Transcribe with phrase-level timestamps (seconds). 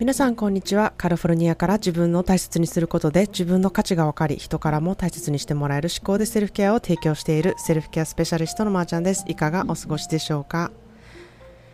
[0.00, 0.92] 皆さんこんにちは。
[0.96, 9.24] カリフォルニアから自分の大切にすることで自分の価値が分かり人からも大切にしてもらえる思考でセルフケアを提供しているセルフケアスペシャリストのまーちゃんです。
[9.26, 10.70] いかがお過ごしでしょうか、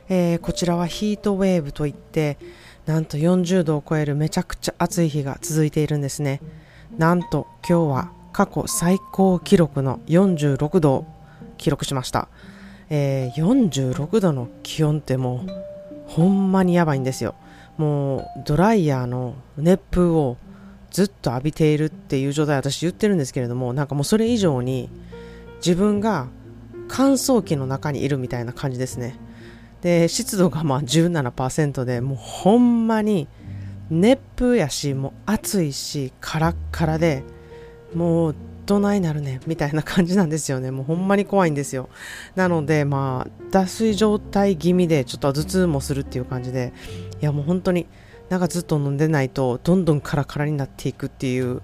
[0.08, 2.38] えー、こちらはヒートウェーブといって
[2.86, 6.40] なんと40度を超えるめちゃくちゃ暑い日が続いているんですね。
[6.96, 11.06] なんと今日は過去最高記録の46度を
[11.58, 12.28] 記録しました、
[12.88, 15.64] えー、46度の気温ってもう
[16.06, 17.34] ほんまにやばいんですよ。
[17.76, 20.36] もうドライヤーの熱風を
[20.90, 24.88] ずっと浴びているっていう状態私言ってるんですけれどもなんかもうそれ以上に
[25.56, 26.28] 自分が
[26.88, 29.18] 乾燥機の中にいるみたいな感じですね。
[29.82, 33.28] で湿度がまあ17%でもうほんまに
[33.90, 37.22] 熱風やしもう暑いしカラッカラで
[37.94, 38.34] もう
[38.66, 40.70] どないなるねみたいな感じなんですよね。
[40.72, 41.88] もうほんまに怖いんですよ。
[42.34, 46.72] なのでまあ脱水状態気味でちょっと頭痛もするっていう感じで。
[47.20, 47.86] いやもう本当に
[48.28, 51.62] なんかずっと飲んでないとどんどんカラカラになっていくっていう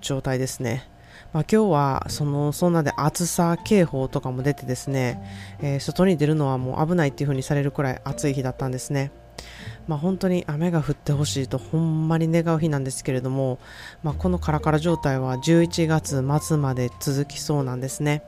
[0.00, 0.88] 状態ですね。
[1.32, 5.22] まあ、今日はそのそんなで暑さ警報とかも出てですね、
[5.62, 9.12] えー、外に出るのはもう危ないっていう風にされるくらい暑い日だったんですね。
[9.88, 13.58] まあ、本当に雨が降ってほしいとほんまに願う日なんですけれども、
[14.02, 18.22] まあ、このカラカラ状態は11月末まで続きそうなんですね。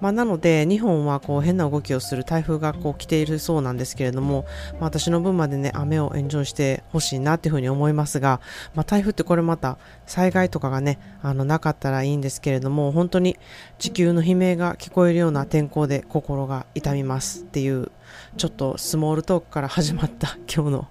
[0.00, 4.44] まあ、なので日本はこう変な動きをする台風がこう来ているそうなんですけれども、
[4.74, 8.40] まあ、私の分までね雨をエンジョイしてほしいなっていうふうに思いますが、
[8.74, 13.38] まあ、台風ってこれまた災害とかがねあのなかったらいいんですけれども本当に
[13.78, 17.90] 地球の悲鳴が聞こえるような天候で心が痛みますっていう
[18.36, 20.88] ちょっとスモールトークから始まった 今日の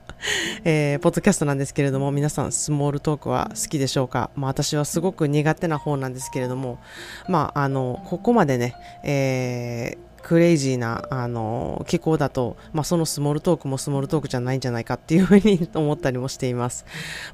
[0.63, 4.31] えー、ポッドキャストなんですけれども、皆さんスモールトークは好きでしょうか？
[4.35, 6.79] まあ私はすごく苦手な方なんですけれども、
[7.27, 16.83] まああの、ここまでね、えー、クレイジーな、あの、気候だと、まあ、そのスモールトークもスモールトークじゃないんじゃないかっていうふうに思ったりもしています。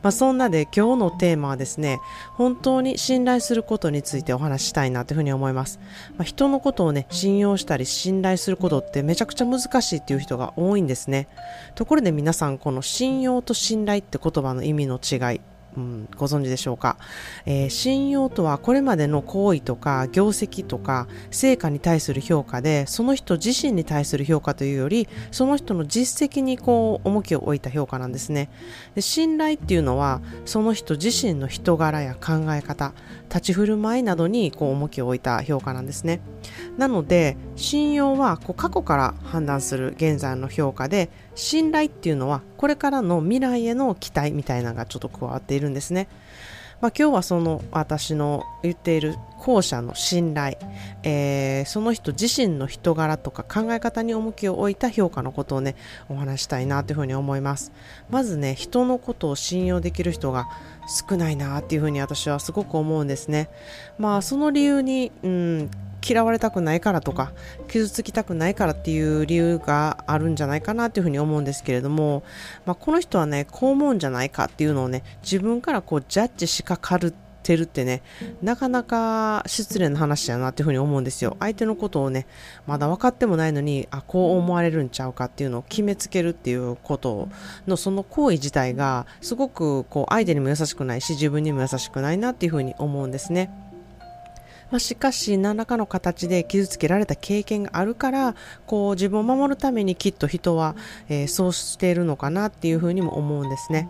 [0.04, 2.02] まあ、そんなで今日のテーマはですね、
[2.34, 5.80] 本当に信頼することについてお話ししたいなというふうに思います。
[6.18, 11.30] まあ、人のことをね、信用したり信頼することってめちゃくちゃ難しいっていう人が多いんですね。
[11.76, 15.40] ところで皆さん、この信用と信頼って言葉の意味の違い、
[15.78, 16.98] うん、ご存知でしょうか、
[17.46, 28.50] えー、信用とはこれまでの行為とか業績とか成果に対する評価でその人自身に対する評価というよりその人の実績にこう重きを置いた評価なんですね。
[28.96, 32.94] で信頼っていうのはその人自身の人柄や考え方
[33.30, 36.20] 立ち振る舞いなどにこう重きを置いた評価なんですね。
[36.78, 46.08] なので信用はこう過去から判断する現在の評価で信頼っていうのはこれからの未来への期待みたいなのがちょっと加わっているるんですね。
[46.82, 50.58] まあ、今日はその私の言っている後者の信頼、
[51.04, 55.76] えー、その人自身の人柄とか考え方に重きを置いた評価のことをね
[56.10, 57.72] お話したいなというふうに思います
[58.10, 60.48] まずね人のことを信用できる人が
[61.10, 63.50] 少ないなっていうふうに私はすごく思うんですね
[64.00, 65.72] まあその理由に、うん、
[66.08, 67.32] 嫌われたくないからとか
[67.68, 72.24] 傷つきたくないからっていう理由があるんじゃないかなというふうに思うんですけれども、
[72.66, 78.02] まあ、この人はねこう思うんじゃないかっていうのをね自分からこうジャッジしかかるてるってね
[78.42, 81.38] なかなか失礼な話だなっていうふうに思うんですよ。
[81.40, 82.28] 相手のことをね
[82.68, 87.30] まだ分かってもないのにあこう思われるんちゃうかっていうのを決めつけるっていうこと
[87.68, 93.71] のその行為自体がすごくこう相手にも優しくないし自分にも優しくないなっていうふうに思うんですね。
[94.72, 100.76] まあ、しかし何らかの形で傷つけられた経験があるからこう自分を守るためにきっと人は、
[101.10, 103.90] えー、そうしているのかなっていうふうにも思うんですね。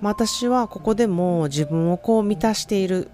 [0.00, 3.10] まあ、私はここでも自分をこう満たしている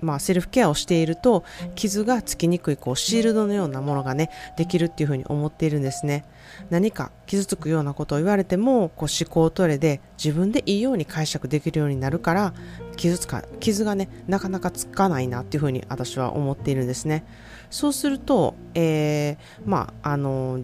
[0.00, 6.24] まあ、セルフケアをしていると傷がつきにくいこうシールドのようなものがねできるっていうふうに思っているんですね
[6.70, 12.54] 何か傷つくようなことを言われてもこう思考トレで自分でいいように解釈できるようになるから
[12.98, 17.24] 傷つか傷がねなかなかつかないなっていうふうに私は思っているんですね。
[17.70, 20.60] そうすると、えー、まああの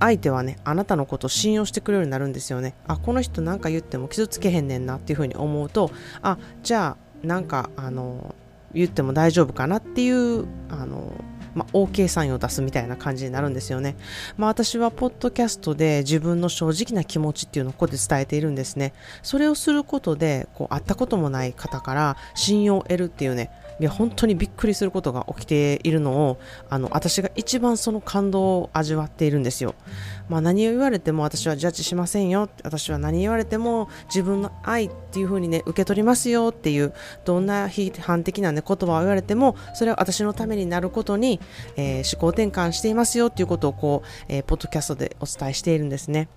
[0.00, 2.74] 相手はねあなたのことを信用してくれるようになるんですよね。
[2.88, 5.90] あこの人なんか言っても傷つけへんねんなっていうふうに思うと
[6.22, 8.34] あじゃあなんかあの
[8.74, 11.12] 言っても大丈夫かなっていうあの、
[11.56, 13.96] まあ、OK サインを出すみたいな感じになるんですよね。
[14.36, 18.92] まあ、私はポッドキャストで自分の正直な気持ちっていうのをここで伝えているんですね。
[19.22, 26.38] それをすることでこう会ったこともない方から信用を得るっていうねいや本当にびっくりすることが起きているのを
[26.70, 29.74] あの私が一番その感動を味わっているんですよ、
[30.28, 36.92] まあ、何を言われても私はジャッジしませんよ私は何言われても自分の愛っていう風にね受け取りますよっていう
[37.24, 41.40] どんな批判的な、ね、言葉を言われてもそれは私のためになることに、
[41.76, 46.28] えー、思考転換していますよっていうことをこう、えー、ポッドキャストでお伝えしているんですね。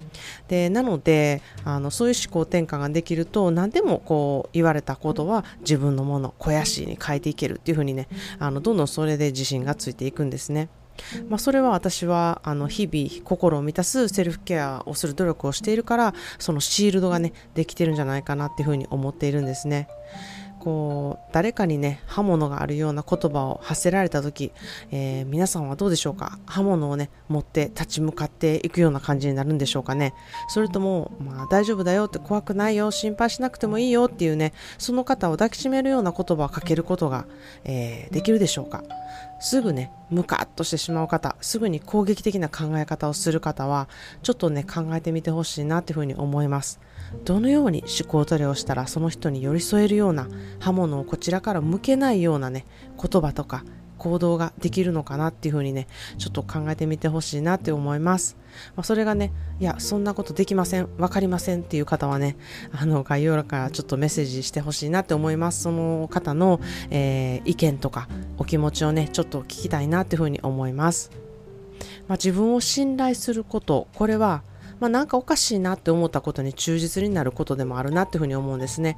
[0.48, 8.08] でなのであのそういう思考転換ができると何でもこう言われたことは自分のもの肥やしに変えていけるっていう風にね
[8.40, 10.70] あのどんどんそれで自信がついていくんですね。
[11.28, 19.88] まあ、それは私はあの日々心を満たすセルフケアをする努力をしているからそのシールドがねできてるんじゃないかなっていうふうに思っているんですね。
[20.60, 24.52] こう誰かにね刃物があるような言葉を発せられた時、
[24.92, 26.38] えー、皆さんはどうでしょうか？
[26.46, 30.14] 刃物をね持って立ち向かっていくような感じになるんでしょうかね？
[30.50, 37.26] それとも、まあ、大丈夫だよって怖くないよ心配しなくてもいいよっていうねその方を抱きしめるような言葉をかけることが、
[37.64, 38.84] えー、できるでしょうか？
[39.40, 43.88] すぐねムカッとしてしまう方すぐに攻撃的な考え方をする方は
[44.22, 46.82] ちょっとね考えてみてほしいなっていうふうに思います。
[47.26, 50.28] どのように思考トレをしたらその人に寄り添えるような
[50.60, 52.66] 刃物をこちらから向けないようなね
[52.98, 53.64] 言葉とか
[54.00, 58.38] 行動ができるのかなっていうふうにねちょっと考えてみてほしいなって思います、
[58.76, 62.38] まあ、それがねいやそんなことできません分かりませんっていう方はね
[62.72, 65.62] あの概要欄からちょっとメッセージしてほしいなって思います。
[65.62, 66.60] その方の、
[66.90, 68.08] えー、意見とか
[68.38, 71.12] お気持ちをねちょっと聞きたいなっていうふうに思います。
[72.08, 74.44] まあ、自分を信頼することこれは
[74.80, 78.98] まあ、なんかおかしいなって思ったことに忠実になることでもあるなっていうふうに思うんですね。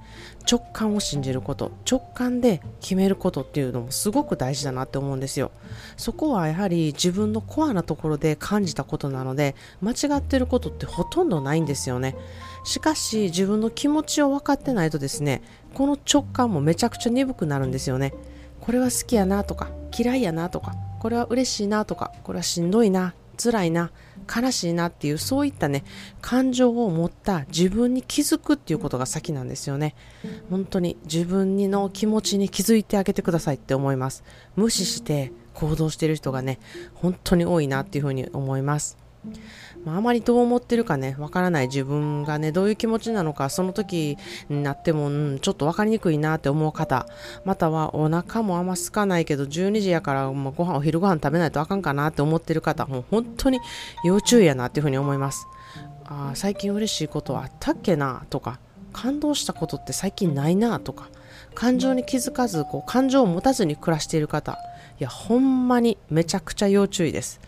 [0.50, 1.72] 直感を信じること。
[1.90, 5.52] 直感で決めることっていうのもすごく大事だなって思うんですよ。
[5.98, 12.16] そこはやはり自分のコアなところで感じたことなので間違ってることってほとんどないんですよね。
[12.64, 15.42] しかし自分の気持ちを分かってないとですね
[15.74, 18.14] この直感もめちゃくちゃ鈍くなるんですよね。
[18.60, 23.92] これは好きやなとか嫌いやなとかこれは嬉しいなとかこれはしんどいな辛いな
[24.34, 25.84] 悲しいなっていうそういったね
[26.22, 29.96] 感情を持った自分に気づくっていうことが先なんですよね。
[30.50, 34.24] 本当に自分にの気持ちに気づいてあげてくださいって思います。
[34.56, 36.60] 無視して行動してる人がね
[36.94, 39.01] 本当に多いなっていうふうに思います。
[39.86, 44.18] まあ、あまりどう思ってるかね、わからない自分がね、どういう気持ちなのか、その時
[44.50, 47.08] になっても、うん、ちょっとわかりにくいなって思う方、
[47.46, 53.60] またはお腹もあんま空かないけど、12時やから、まあ、ご飯、お昼ご飯食べないとあかんかなって思ってる方、もう本当に
[54.04, 55.48] 要注意やなっていうふうに思います。
[56.06, 58.60] あ最近嬉しいことあったっけなとか、
[58.92, 61.10] 感動したことって最近ないなとか、
[61.54, 64.58] 感情に気づかず、こう、感情を持たずに暮らしている方、
[65.00, 67.40] いや、ほんまにめちゃくちゃ要注意です。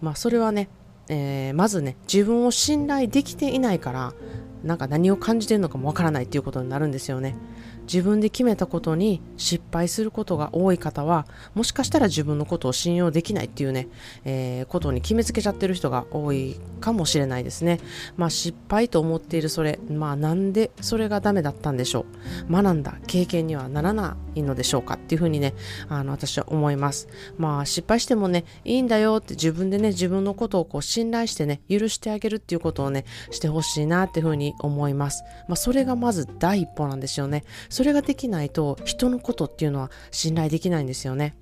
[0.00, 0.68] まあ、それはね、
[1.08, 4.14] えー、まずね自分を信頼できていないから
[4.62, 7.36] なんか何を感じてるのかもわからないっていうことになるんですよね。
[7.82, 13.88] 自分で決めたことに失敗することが多い方はもしかしたら自分のことを信用できないっていうね、
[14.24, 17.80] えー、ことに決めつけちゃってる人が多いかもしれないですね。
[18.18, 22.04] まあ失敗と思っているそれまあなんでそれがダメだったんでしょ
[22.48, 22.52] う。
[22.52, 25.54] 学んだ経験にはならないのでしょうかっていうふうにね
[25.88, 27.08] あの私は思います。
[27.38, 35.24] まあ失敗してもねいいんだよって自分でね自分のことをこう信頼してね許してあげるっていうことをねしてほしいなっていうふうに思います。
[35.48, 37.44] まあそれがまず第一歩なんですよね。
[37.70, 41.34] それができないと人のことっていうのは信頼できないんですよね。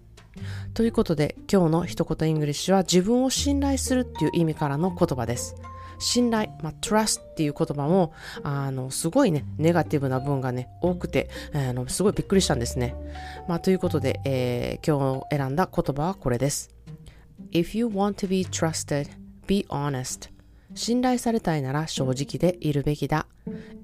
[0.74, 5.54] ということで今日の一言 English は自分を信頼するっていう意味からの言葉です。
[6.02, 8.12] 信頼、まあ、trust っていう言葉も、
[8.42, 12.96] あの、すごいね、ネガティブな文がね、多くて、あの、すごいびっくりしたんですね。
[13.48, 16.74] まあ、ということで、えー、今日選んだ言葉はこれです。
[17.52, 19.08] If you want to be trusted,
[19.46, 20.30] be honest.
[20.74, 23.26] 信頼されたいなら正直でいるべきだ。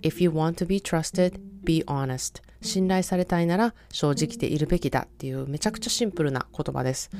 [0.02, 1.38] If you want to be trusted,
[1.69, 7.11] be honest 信頼されたいなら正直でいるべきだっていうめちゃくちゃシンプルな言葉です。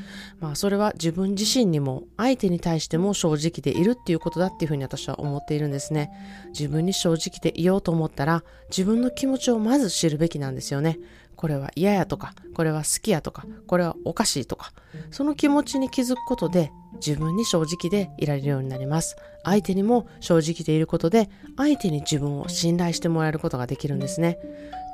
[0.41, 6.11] まあそれは自分自身にも相手に対しても正直でいるっていうことだっていうふうに私は思っているんですね。
[6.49, 10.99] 自分に正直でいようと思ったら自分の気持ちをまず知るべきなんですよね。
[11.39, 14.73] これは嫌やとか、これは好きやとか、これはおかしいとか、
[15.13, 19.17] その気持ちに気づくことで自分に正直でいられるようになります。
[19.45, 24.37] 相手にも正直でいることで、相手に自分を信頼してもらえることができるんですね。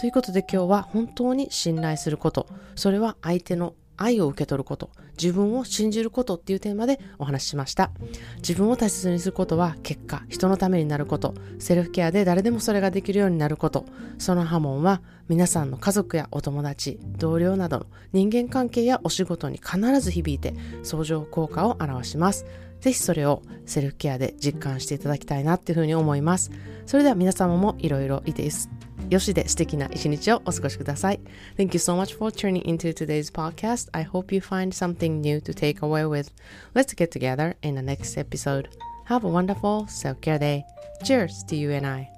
[0.00, 7.90] ということで今日は本当に信頼すること、それは相手の愛を受け取ること、自分を信じることっていうテーマでお話ししました。
[8.36, 13.84] 自分を大切にすることは結果、人のためになること、セルフケアで誰でもそれができるようになること、
[14.18, 22.44] その波紋は皆さんの家族やお友達、同僚などの人間関係やお仕事に必ず響いて相乗効果を表します。
[22.80, 26.50] ぜひそれをセルフケアで実感していただきたいなっていうふうに思います。
[26.84, 28.68] それでは皆様もいろいろいいです。
[29.14, 29.76] Yoshi de suteki
[30.32, 31.16] o.
[31.56, 33.88] Thank you so much for tuning into today's podcast.
[33.94, 36.32] I hope you find something new to take away with.
[36.74, 38.70] Let's get together in the next episode.
[39.04, 40.64] Have a wonderful self-care day.
[41.04, 42.13] Cheers to you and I.